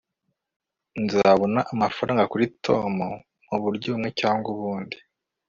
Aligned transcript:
nzabona 1.03 1.59
amafaranga 1.73 2.23
kuri 2.31 2.45
tom 2.65 2.93
muburyo 3.49 3.87
bumwe 3.93 4.09
cyangwa 4.19 4.47
ubundi 4.55 4.97